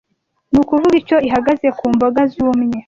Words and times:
ni 0.51 0.57
ukuvuga 0.61 0.95
icyo 1.01 1.17
ihagaze 1.27 1.67
ku 1.77 1.85
mboga 1.95 2.21
zumye 2.33 2.77